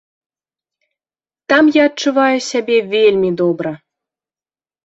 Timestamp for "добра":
3.43-3.71